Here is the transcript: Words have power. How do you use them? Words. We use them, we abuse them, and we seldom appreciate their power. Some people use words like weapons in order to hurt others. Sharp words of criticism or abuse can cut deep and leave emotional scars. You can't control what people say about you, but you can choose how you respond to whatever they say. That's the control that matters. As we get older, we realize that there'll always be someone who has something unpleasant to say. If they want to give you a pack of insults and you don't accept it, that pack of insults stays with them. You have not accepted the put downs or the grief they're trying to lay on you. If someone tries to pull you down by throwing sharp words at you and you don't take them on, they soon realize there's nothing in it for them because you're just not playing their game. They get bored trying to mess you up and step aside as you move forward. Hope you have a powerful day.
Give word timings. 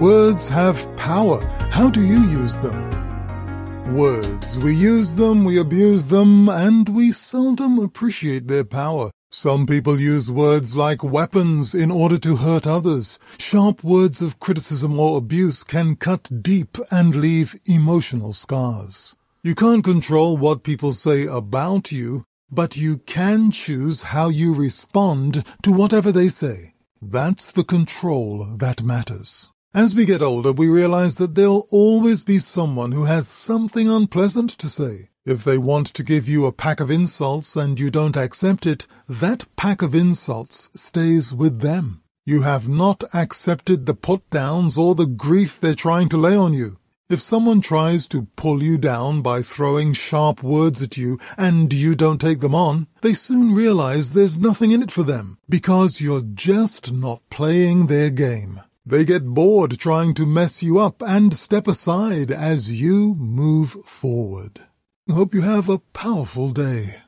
Words 0.00 0.48
have 0.48 0.86
power. 0.96 1.44
How 1.70 1.90
do 1.90 2.00
you 2.00 2.22
use 2.22 2.56
them? 2.56 3.94
Words. 3.94 4.58
We 4.58 4.74
use 4.74 5.14
them, 5.14 5.44
we 5.44 5.58
abuse 5.58 6.06
them, 6.06 6.48
and 6.48 6.88
we 6.88 7.12
seldom 7.12 7.78
appreciate 7.78 8.48
their 8.48 8.64
power. 8.64 9.10
Some 9.30 9.66
people 9.66 10.00
use 10.00 10.30
words 10.30 10.74
like 10.74 11.04
weapons 11.04 11.74
in 11.74 11.90
order 11.90 12.16
to 12.20 12.36
hurt 12.36 12.66
others. 12.66 13.18
Sharp 13.38 13.84
words 13.84 14.22
of 14.22 14.40
criticism 14.40 14.98
or 14.98 15.18
abuse 15.18 15.62
can 15.62 15.96
cut 15.96 16.42
deep 16.42 16.78
and 16.90 17.14
leave 17.14 17.60
emotional 17.66 18.32
scars. 18.32 19.14
You 19.42 19.54
can't 19.54 19.84
control 19.84 20.38
what 20.38 20.62
people 20.62 20.94
say 20.94 21.26
about 21.26 21.92
you, 21.92 22.24
but 22.50 22.74
you 22.74 22.96
can 23.04 23.50
choose 23.50 24.00
how 24.00 24.30
you 24.30 24.54
respond 24.54 25.44
to 25.62 25.72
whatever 25.72 26.10
they 26.10 26.28
say. 26.28 26.72
That's 27.02 27.52
the 27.52 27.64
control 27.64 28.46
that 28.56 28.82
matters. 28.82 29.52
As 29.72 29.94
we 29.94 30.04
get 30.04 30.20
older, 30.20 30.50
we 30.50 30.66
realize 30.66 31.16
that 31.18 31.36
there'll 31.36 31.64
always 31.70 32.24
be 32.24 32.40
someone 32.40 32.90
who 32.90 33.04
has 33.04 33.28
something 33.28 33.88
unpleasant 33.88 34.50
to 34.58 34.68
say. 34.68 35.10
If 35.24 35.44
they 35.44 35.58
want 35.58 35.86
to 35.94 36.02
give 36.02 36.28
you 36.28 36.44
a 36.44 36.52
pack 36.52 36.80
of 36.80 36.90
insults 36.90 37.54
and 37.54 37.78
you 37.78 37.88
don't 37.88 38.16
accept 38.16 38.66
it, 38.66 38.88
that 39.08 39.46
pack 39.54 39.80
of 39.80 39.94
insults 39.94 40.70
stays 40.74 41.32
with 41.32 41.60
them. 41.60 42.02
You 42.26 42.42
have 42.42 42.68
not 42.68 43.04
accepted 43.14 43.86
the 43.86 43.94
put 43.94 44.28
downs 44.30 44.76
or 44.76 44.96
the 44.96 45.06
grief 45.06 45.60
they're 45.60 45.76
trying 45.76 46.08
to 46.08 46.16
lay 46.16 46.34
on 46.34 46.52
you. 46.52 46.78
If 47.08 47.20
someone 47.20 47.60
tries 47.60 48.08
to 48.08 48.26
pull 48.34 48.64
you 48.64 48.76
down 48.76 49.22
by 49.22 49.40
throwing 49.40 49.92
sharp 49.92 50.42
words 50.42 50.82
at 50.82 50.96
you 50.96 51.20
and 51.36 51.72
you 51.72 51.94
don't 51.94 52.20
take 52.20 52.40
them 52.40 52.56
on, 52.56 52.88
they 53.02 53.14
soon 53.14 53.54
realize 53.54 54.14
there's 54.14 54.36
nothing 54.36 54.72
in 54.72 54.82
it 54.82 54.90
for 54.90 55.04
them 55.04 55.38
because 55.48 56.00
you're 56.00 56.22
just 56.22 56.92
not 56.92 57.22
playing 57.30 57.86
their 57.86 58.10
game. 58.10 58.62
They 58.86 59.04
get 59.04 59.26
bored 59.26 59.78
trying 59.78 60.14
to 60.14 60.26
mess 60.26 60.62
you 60.62 60.78
up 60.78 61.02
and 61.02 61.34
step 61.34 61.68
aside 61.68 62.30
as 62.30 62.80
you 62.80 63.14
move 63.14 63.72
forward. 63.84 64.60
Hope 65.10 65.34
you 65.34 65.42
have 65.42 65.68
a 65.68 65.78
powerful 65.78 66.50
day. 66.50 67.02